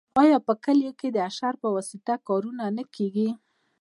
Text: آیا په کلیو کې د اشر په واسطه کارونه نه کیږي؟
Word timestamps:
آیا 0.21 0.37
په 0.47 0.53
کلیو 0.63 0.97
کې 0.99 1.07
د 1.11 1.17
اشر 1.29 1.53
په 1.63 1.67
واسطه 1.75 2.13
کارونه 2.27 2.63
نه 2.77 2.83
کیږي؟ 2.95 3.29